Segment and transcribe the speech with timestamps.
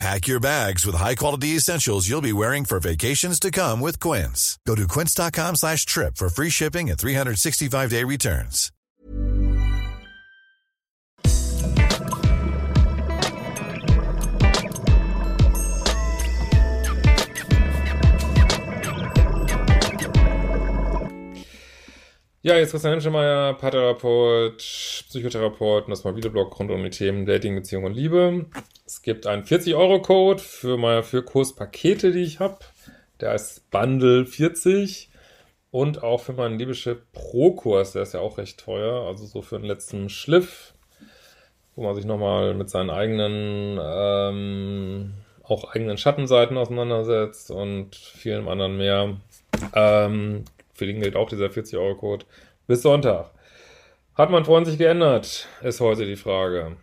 [0.00, 4.58] Pack your bags with high-quality essentials you'll be wearing for vacations to come with Quince.
[4.66, 8.70] Go to quince.com slash trip for free shipping and 365-day returns.
[22.46, 24.83] Ja, jetzt Christian Henschemeyer, Paartherapeut, Psychotherapeut
[25.22, 28.46] und das mal Videoblog rund um die Themen Dating, Beziehung und Liebe.
[28.86, 32.58] Es gibt einen 40-Euro-Code für meine für Kurspakete, die ich habe.
[33.20, 35.10] Der heißt Bundle 40.
[35.70, 39.06] Und auch für meinen Liebeschip Pro-Kurs, der ist ja auch recht teuer.
[39.06, 40.72] Also so für den letzten Schliff,
[41.74, 48.76] wo man sich nochmal mit seinen eigenen, ähm, auch eigenen Schattenseiten auseinandersetzt und vielen anderen
[48.76, 49.16] mehr.
[49.74, 52.24] Ähm, für den gilt auch dieser 40-Euro-Code.
[52.66, 53.33] Bis Sonntag.
[54.16, 56.76] Hat mein Freund sich geändert, ist heute die Frage.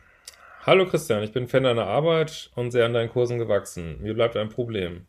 [0.65, 4.01] Hallo Christian, ich bin Fan deiner Arbeit und sehr an deinen Kursen gewachsen.
[4.01, 5.05] Mir bleibt ein Problem.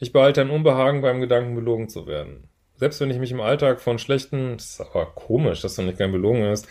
[0.00, 2.48] Ich behalte ein Unbehagen beim Gedanken, belogen zu werden.
[2.74, 5.98] Selbst wenn ich mich im Alltag von schlechten, das ist aber komisch, dass du nicht
[5.98, 6.66] gern belogen wirst.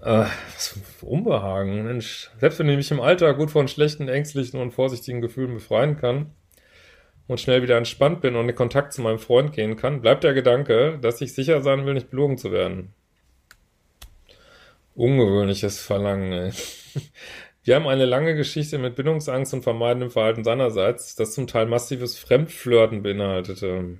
[0.00, 2.30] Äh, was für Unbehagen, Mensch.
[2.40, 6.30] Selbst wenn ich mich im Alltag gut von schlechten, ängstlichen und vorsichtigen Gefühlen befreien kann,
[7.28, 10.32] und schnell wieder entspannt bin und in Kontakt zu meinem Freund gehen kann, bleibt der
[10.32, 12.94] Gedanke, dass ich sicher sein will, nicht belogen zu werden.
[14.94, 16.32] Ungewöhnliches Verlangen.
[16.32, 16.52] Ey.
[17.64, 22.18] Wir haben eine lange Geschichte mit Bindungsangst und vermeidendem Verhalten seinerseits, das zum Teil massives
[22.18, 23.98] Fremdflirten beinhaltete.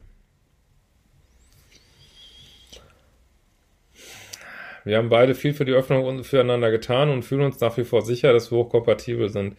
[4.84, 8.02] Wir haben beide viel für die Öffnung füreinander getan und fühlen uns nach wie vor
[8.02, 9.56] sicher, dass wir hochkompatibel sind.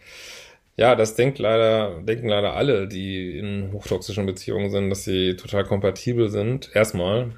[0.76, 5.64] Ja, das denkt leider, denken leider alle, die in hochtoxischen Beziehungen sind, dass sie total
[5.64, 6.70] kompatibel sind.
[6.74, 7.32] Erstmal.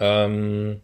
[0.00, 0.82] Ähm,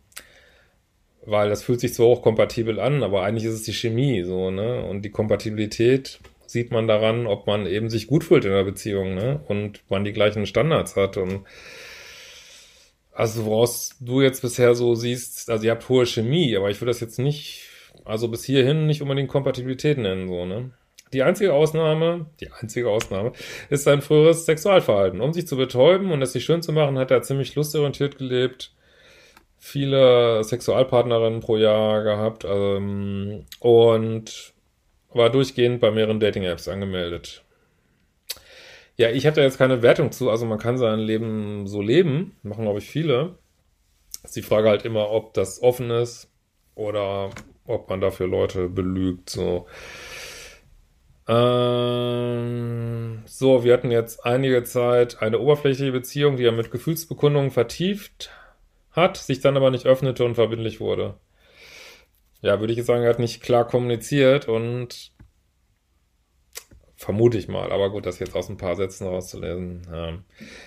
[1.28, 4.82] weil das fühlt sich so hochkompatibel an, aber eigentlich ist es die Chemie, so, ne?
[4.84, 9.14] Und die Kompatibilität sieht man daran, ob man eben sich gut fühlt in der Beziehung,
[9.14, 9.40] ne?
[9.46, 11.44] Und man die gleichen Standards hat und
[13.12, 16.92] also woraus du jetzt bisher so siehst, also ihr habt hohe Chemie, aber ich würde
[16.92, 17.64] das jetzt nicht,
[18.04, 20.70] also bis hierhin nicht unbedingt Kompatibilität nennen, so, ne?
[21.12, 23.32] Die einzige Ausnahme, die einzige Ausnahme,
[23.70, 25.20] ist sein früheres Sexualverhalten.
[25.20, 28.72] Um sich zu betäuben und es sich schön zu machen, hat er ziemlich lustorientiert gelebt,
[29.58, 34.54] viele Sexualpartnerinnen pro Jahr gehabt ähm, und
[35.12, 37.42] war durchgehend bei mehreren Dating-Apps angemeldet.
[38.96, 42.64] Ja, ich da jetzt keine Wertung zu, also man kann sein Leben so leben, machen
[42.64, 43.36] glaube ich viele.
[44.24, 46.30] Ist die Frage halt immer, ob das offen ist
[46.74, 47.30] oder
[47.64, 49.66] ob man dafür Leute belügt, so.
[51.28, 58.30] Ähm, so, wir hatten jetzt einige Zeit eine oberflächliche Beziehung, die er mit Gefühlsbekundungen vertieft
[58.98, 61.14] hat, sich dann aber nicht öffnete und verbindlich wurde.
[62.40, 65.12] Ja, würde ich jetzt sagen, er hat nicht klar kommuniziert und
[66.98, 69.86] vermute ich mal, aber gut, das jetzt aus ein paar Sätzen rauszulesen.
[69.90, 70.18] Ja.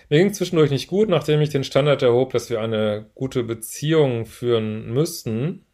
[0.09, 4.25] Mir ging zwischendurch nicht gut, nachdem ich den Standard erhob, dass wir eine gute Beziehung
[4.25, 5.65] führen müssten,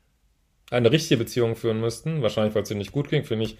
[0.72, 3.58] eine richtige Beziehung führen müssten, wahrscheinlich weil es dir nicht gut ging, finde ich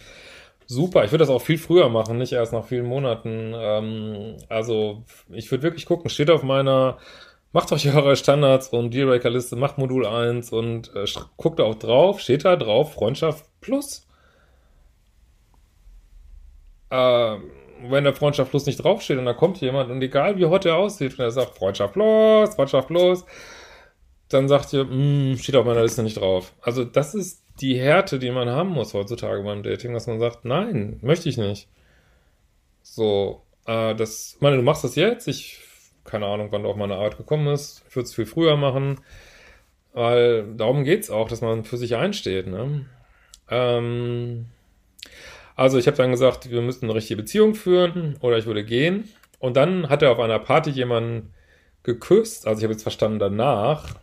[0.66, 1.06] super.
[1.06, 3.54] Ich würde das auch viel früher machen, nicht erst nach vielen Monaten.
[3.56, 6.98] Ähm, also ich würde wirklich gucken, steht auf meiner,
[7.52, 11.06] macht euch eure Standards und Dealbreaker-Liste, macht Modul 1 und äh,
[11.38, 14.08] guckt auch drauf, steht da drauf, Freundschaft plus.
[16.90, 17.38] Äh,
[17.90, 20.78] wenn der Freundschaft plus nicht draufsteht und da kommt jemand und egal wie hot er
[20.78, 23.26] aussieht und er sagt Freundschaft plus, Freundschaft plus,
[24.30, 26.54] dann sagt ihr, hm, steht auf meiner Liste nicht drauf.
[26.62, 30.46] Also das ist die Härte, die man haben muss heutzutage beim Dating, dass man sagt,
[30.46, 31.68] nein, möchte ich nicht.
[32.84, 35.60] So, äh, das, meine, du machst das jetzt, ich,
[36.08, 39.00] keine Ahnung, wann du auf meine Art gekommen ist, ich würde es viel früher machen,
[39.94, 42.86] weil darum geht's auch, dass man für sich einsteht, ne?
[43.50, 44.46] Ähm,
[45.56, 49.10] also ich habe dann gesagt, wir müssten eine richtige Beziehung führen oder ich würde gehen.
[49.40, 51.34] Und dann hat er auf einer Party jemanden
[51.84, 53.96] geküsst, also ich habe jetzt verstanden danach,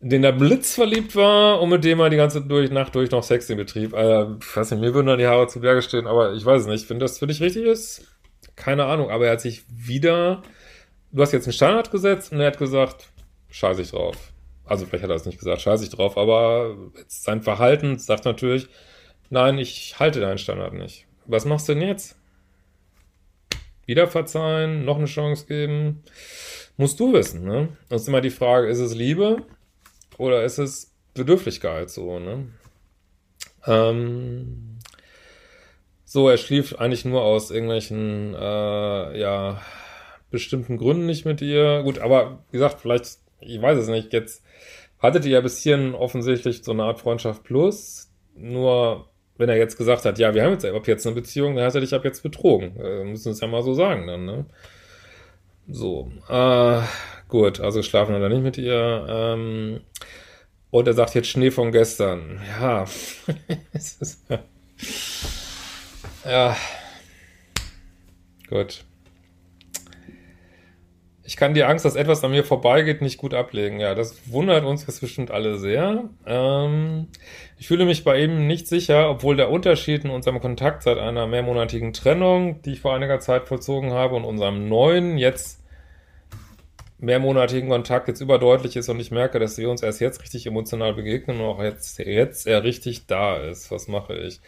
[0.00, 3.22] den der Blitz verliebt war und mit dem er die ganze durch, Nacht durch noch
[3.22, 3.92] Sex in Betrieb.
[3.94, 6.62] Äh, ich weiß nicht, mir würden dann die Haare zu Berge stehen, aber ich weiß
[6.62, 6.88] es nicht.
[6.88, 8.06] Wenn das für dich richtig ist,
[8.58, 9.10] keine Ahnung.
[9.10, 10.42] Aber er hat sich wieder,
[11.12, 13.08] du hast jetzt einen Standard gesetzt und er hat gesagt,
[13.50, 14.32] scheiße ich drauf.
[14.64, 16.76] Also vielleicht hat er es nicht gesagt, scheiße ich drauf, aber
[17.06, 18.68] sein Verhalten sagt natürlich,
[19.30, 21.06] nein, ich halte deinen Standard nicht.
[21.24, 22.16] Was machst du denn jetzt?
[23.86, 26.02] Wieder verzeihen, noch eine Chance geben?
[26.76, 27.68] Musst du wissen, ne?
[27.88, 29.38] Das ist immer die Frage, ist es Liebe
[30.18, 32.48] oder ist es Bedürftigkeit so, ne?
[33.66, 34.77] Ähm,
[36.10, 39.60] so, er schlief eigentlich nur aus irgendwelchen, äh, ja,
[40.30, 41.82] bestimmten Gründen nicht mit ihr.
[41.82, 44.42] Gut, aber wie gesagt, vielleicht, ich weiß es nicht, jetzt
[45.00, 49.06] hattet ihr ja bis hierhin offensichtlich so eine Art Freundschaft plus, nur
[49.36, 51.74] wenn er jetzt gesagt hat, ja, wir haben jetzt ab jetzt eine Beziehung, dann hat
[51.74, 52.80] er dich ab jetzt betrogen.
[52.80, 54.46] Äh, müssen es ja mal so sagen dann, ne?
[55.68, 56.80] So, äh,
[57.28, 59.06] gut, also schlafen hat er nicht mit ihr.
[59.10, 59.80] Ähm,
[60.70, 62.40] und er sagt jetzt Schnee von gestern.
[62.58, 62.86] Ja.
[64.30, 64.38] ja.
[68.48, 68.84] Gut.
[71.24, 73.80] Ich kann die Angst, dass etwas an mir vorbeigeht, nicht gut ablegen.
[73.80, 76.04] Ja, das wundert uns jetzt bestimmt alle sehr.
[76.26, 77.08] Ähm,
[77.58, 81.26] ich fühle mich bei ihm nicht sicher, obwohl der Unterschied in unserem Kontakt seit einer
[81.26, 85.57] mehrmonatigen Trennung, die ich vor einiger Zeit vollzogen habe, und unserem neuen, jetzt
[86.98, 90.94] mehrmonatigen Kontakt jetzt überdeutlich ist und ich merke, dass wir uns erst jetzt richtig emotional
[90.94, 93.70] begegnen und auch jetzt, jetzt er richtig da ist.
[93.70, 94.40] Was mache ich?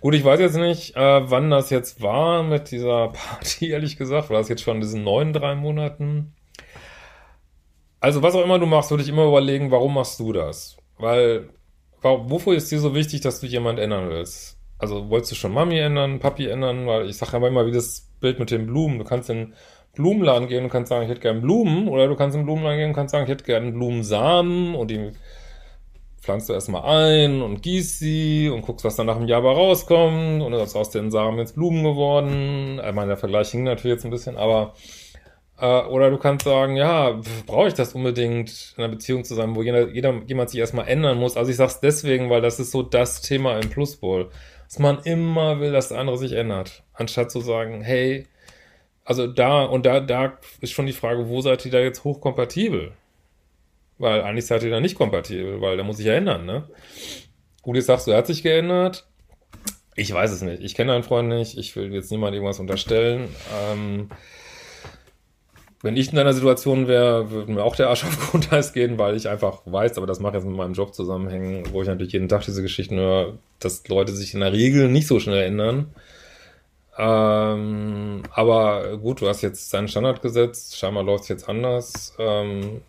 [0.00, 4.30] Gut, ich weiß jetzt nicht, äh, wann das jetzt war mit dieser Party, ehrlich gesagt.
[4.30, 6.34] War das jetzt schon in diesen neun, drei Monaten?
[8.00, 10.76] Also, was auch immer du machst, würde ich immer überlegen, warum machst du das?
[10.98, 11.50] Weil,
[12.00, 14.56] wofür ist dir so wichtig, dass du jemand ändern willst?
[14.78, 16.86] Also, wolltest du schon Mami ändern, Papi ändern?
[16.86, 18.98] Weil ich sage aber immer wie das Bild mit den Blumen.
[18.98, 19.54] Du kannst den
[19.94, 21.88] Blumenladen gehen und kannst sagen, ich hätte gern Blumen.
[21.88, 24.90] Oder du kannst in den Blumenladen gehen und kannst sagen, ich hätte gern Blumensamen und
[24.90, 25.12] die
[26.20, 30.42] pflanzt du erstmal ein und gießt sie und guckst, was dann nach einem Jahr rauskommt
[30.42, 32.80] und ist aus den Samen jetzt Blumen geworden.
[32.86, 34.74] Ich meine, der Vergleich hing natürlich jetzt ein bisschen, aber
[35.58, 39.56] äh, oder du kannst sagen, ja, brauche ich das unbedingt in einer Beziehung zu sein,
[39.56, 41.36] wo jeder, jeder, jemand sich erstmal ändern muss.
[41.36, 44.30] Also ich sag's deswegen, weil das ist so das Thema im Plusbowl.
[44.66, 46.84] Dass man immer will, dass der andere sich ändert.
[46.92, 48.26] Anstatt zu sagen, hey,
[49.08, 52.92] also da und da, da ist schon die Frage, wo seid ihr da jetzt hochkompatibel?
[53.96, 56.68] Weil eigentlich seid ihr da nicht kompatibel, weil da muss ich ja ändern, ne?
[57.62, 59.06] Gut, jetzt sagst du, er hat sich geändert.
[59.96, 60.62] Ich weiß es nicht.
[60.62, 61.56] Ich kenne deinen Freund nicht.
[61.56, 63.30] Ich will jetzt niemand irgendwas unterstellen.
[63.72, 64.10] Ähm,
[65.80, 69.16] wenn ich in deiner Situation wäre, würde mir auch der Arsch auf Grundeis gehen, weil
[69.16, 72.28] ich einfach weiß, aber das macht jetzt mit meinem Job zusammenhängen, wo ich natürlich jeden
[72.28, 75.94] Tag diese Geschichten höre, dass Leute sich in der Regel nicht so schnell ändern.
[76.98, 82.16] Ähm, aber gut, du hast jetzt deinen Standard gesetzt, scheinbar läuft es jetzt anders.
[82.18, 82.82] Ähm,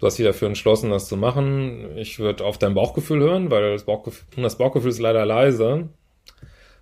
[0.00, 1.96] du hast dich dafür entschlossen, das zu machen.
[1.96, 5.90] Ich würde auf dein Bauchgefühl hören, weil das Bauchgefühl, das Bauchgefühl ist leider leise.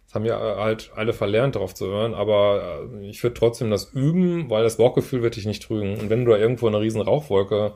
[0.07, 3.93] Das haben ja halt alle verlernt, darauf zu hören, aber äh, ich würde trotzdem das
[3.93, 6.01] üben, weil das Bauchgefühl wird dich nicht trügen.
[6.01, 7.75] Und wenn du da irgendwo eine riesen Rauchwolke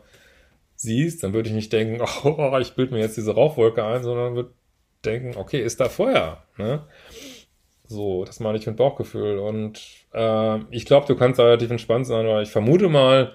[0.76, 4.34] siehst, dann würde ich nicht denken, oh, ich bilde mir jetzt diese Rauchwolke ein, sondern
[4.34, 4.50] würde
[5.04, 6.42] denken, okay, ist da Feuer?
[6.56, 6.82] Ne?
[7.86, 9.38] So, das meine ich mit Bauchgefühl.
[9.38, 9.80] Und
[10.12, 13.32] äh, ich glaube, du kannst relativ entspannt sein, weil ich vermute mal,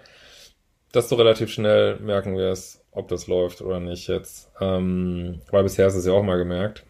[0.91, 4.51] dass du relativ schnell merken wirst, ob das läuft oder nicht jetzt.
[4.59, 6.83] Ähm, weil bisher hast du es ja auch mal gemerkt.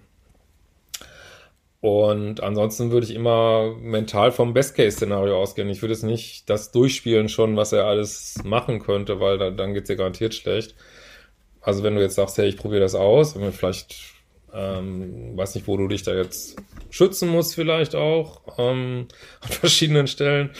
[1.81, 5.69] Und ansonsten würde ich immer mental vom Best-Case-Szenario ausgehen.
[5.69, 9.73] Ich würde es nicht das durchspielen schon, was er alles machen könnte, weil da, dann
[9.73, 10.75] geht es dir garantiert schlecht.
[11.61, 13.95] Also wenn du jetzt sagst, hey, ich probiere das aus, wir vielleicht
[14.53, 16.57] ähm, weiß nicht, wo du dich da jetzt
[16.89, 19.07] schützen musst, vielleicht auch ähm,
[19.41, 20.51] an verschiedenen Stellen.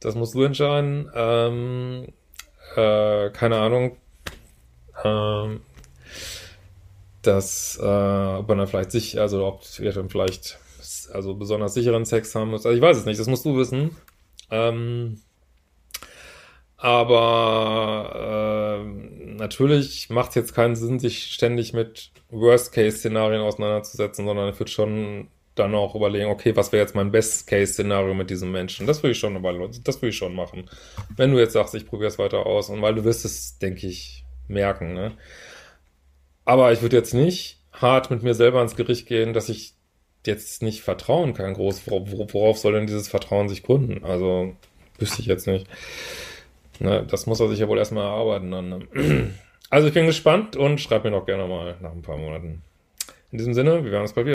[0.00, 1.10] Das musst du entscheiden.
[1.14, 2.08] Ähm,
[2.76, 3.96] äh, keine Ahnung.
[5.04, 5.60] Ähm,
[7.22, 10.58] dass, äh, ob man dann vielleicht sich, also ob wir dann vielleicht
[11.12, 12.66] also besonders sicheren Sex haben muss.
[12.66, 13.96] Also ich weiß es nicht, das musst du wissen.
[14.50, 15.20] Ähm,
[16.82, 18.84] aber äh,
[19.36, 25.28] natürlich macht es jetzt keinen Sinn, sich ständig mit Worst-Case-Szenarien auseinanderzusetzen, sondern ich würde schon
[25.54, 28.88] dann auch überlegen, okay, was wäre jetzt mein Best-Case-Szenario mit diesem Menschen?
[28.88, 29.40] Das würde ich schon,
[29.84, 30.68] das würde ich schon machen.
[31.14, 33.86] Wenn du jetzt sagst, ich probiere es weiter aus und weil du wirst es, denke
[33.86, 35.12] ich, merken, ne?
[36.44, 39.74] Aber ich würde jetzt nicht hart mit mir selber ins Gericht gehen, dass ich
[40.26, 41.82] jetzt nicht vertrauen kann, groß.
[41.86, 44.04] Worauf soll denn dieses Vertrauen sich gründen?
[44.04, 44.56] Also,
[44.98, 45.68] wüsste ich jetzt nicht.
[46.82, 48.68] Ne, das muss er sich ja wohl erstmal erarbeiten dann.
[48.68, 49.30] Ne?
[49.70, 52.62] Also ich bin gespannt und schreib mir doch gerne mal nach ein paar Monaten.
[53.30, 54.34] In diesem Sinne, wir werden uns bald wieder.